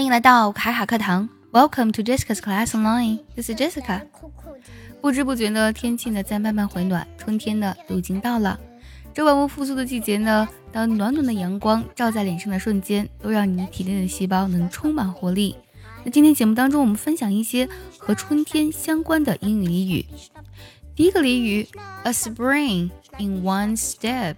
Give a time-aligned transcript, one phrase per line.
[0.00, 3.18] 欢迎来到卡卡课堂，Welcome to Jessica's Class Online.
[3.36, 4.00] This is Jessica.
[5.02, 8.58] 不知不觉呢，天气呢在慢慢回暖，春天呢都已经到了。
[9.12, 15.54] 这万物复苏的季节呢，当暖暖的阳光照在脸上的瞬间，都让你体内的细胞能充满活力。
[16.02, 20.06] 那今天节目当中，我们分享一些和春天相关的英语俚语。
[20.96, 21.68] 第一个俚语
[22.04, 22.88] ，A spring
[23.18, 24.36] in one step。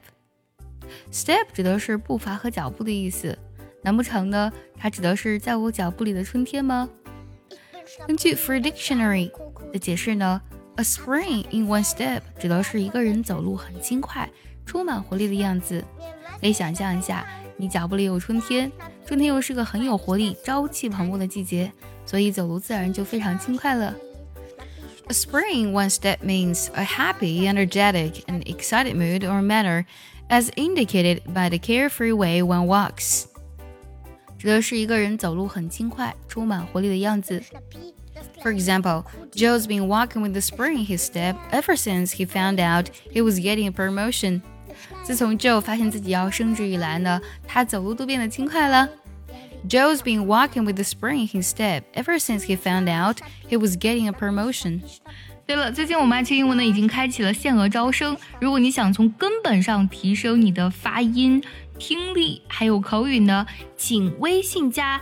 [1.12, 3.38] Step 指的是步伐和脚步的意思。
[3.81, 4.51] 难不成呢？
[4.77, 6.89] 它指的是在我脚步里的春天吗？
[8.05, 9.31] 根据 Free Dictionary
[9.71, 10.41] 的解释呢，
[10.75, 14.29] a spring in one step 指的是一个人走路很轻快、
[14.65, 15.83] 充满活力的样子。
[16.41, 18.71] 可以想象一下，你脚步里有春天，
[19.05, 21.71] 春天又是个很有活力、朝气蓬勃的季节，
[22.05, 23.95] 所以走路自然就非常轻快了。
[25.09, 29.85] A spring in one step means a happy, energetic, and excited mood or manner,
[30.27, 33.23] as indicated by the carefree way one walks.
[34.42, 37.40] 指的是一个人走路很轻快、充满活力的样子。
[38.42, 42.88] For example, Joe's been walking with the spring in his step ever since he found out
[43.12, 44.42] he was getting a promotion.
[45.04, 48.88] 自从 Joe 发现自己要升职以来呢，他走路都变得轻快了。
[49.67, 53.75] Joe's been walking with the spring in his step ever since he found out he was
[53.75, 54.81] getting a promotion.
[55.45, 58.17] 对了，最近我们爱趣英文呢已经开启了限额招生。
[58.39, 61.41] 如果你想从根本上提升你的发音、
[61.79, 63.45] 听力还有口语呢，
[63.77, 65.01] 请微信加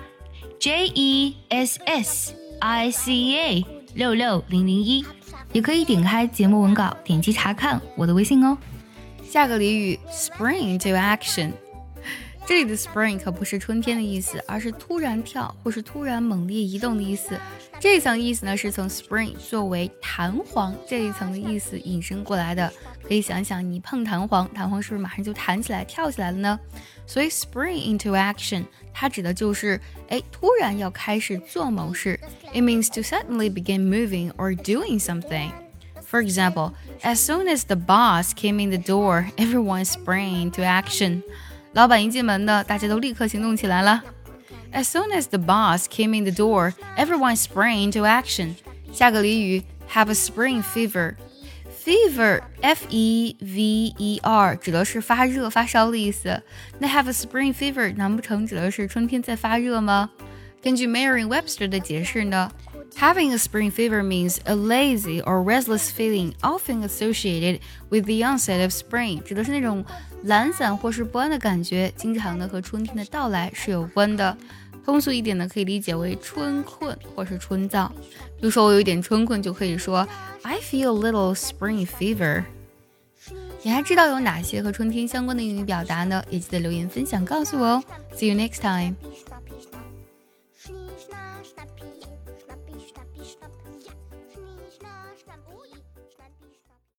[0.59, 5.03] J E S S I C A 六六零零一，
[5.51, 8.57] 也可以点开节目文稿，点击查看我的微信哦。
[9.27, 11.51] 下个俚语，Spring into action。
[12.49, 17.37] 这里的 spring 可不是春天的意思，而是突然跳或是突然猛烈移动的意思。
[17.79, 22.71] 这一层意思呢，是从 spring 作为弹簧这一层的意思引申过来的。
[23.07, 26.59] 可以想想，你碰弹簧，弹簧是不是马上就弹起来、跳起来了呢？
[27.05, 28.63] 所以 spring into action
[28.93, 32.19] 它指的就是哎，突然要开始做某事。
[32.53, 35.51] It means to suddenly begin moving or doing something.
[36.07, 41.23] For example, as soon as the boss came in the door, everyone sprang into action.
[41.72, 44.02] 老板一进门呢，大家都立刻行动起来了。
[44.72, 48.54] As soon as the boss came in the door, everyone sprang into action.
[48.92, 51.14] 下个俚语，have a spring fever.
[51.84, 56.42] Fever, F-E-V-E-R，指的是发热、发烧的意思。
[56.78, 60.10] 那 have a spring fever，难不成指的是春天在发热吗？
[60.62, 62.52] 根据 Merriam-Webster 的解释呢
[62.96, 68.62] Having a spring fever means a lazy or restless feeling often associated with the onset
[68.62, 69.84] of spring，指的是那种
[70.24, 74.36] 懒散或是不安的感觉，经常呢和春天的到来是有关的。
[74.84, 77.90] 通俗一点呢，可以理解为春困或是春躁。
[78.38, 80.06] 比如说我有一点春困，就可以说
[80.42, 82.44] I feel a little spring fever。
[83.62, 86.22] 你还知道有哪些和春天相关的英语表达呢？
[86.30, 87.84] 也记得留言分享告诉我哦。
[88.14, 88.94] See you next time.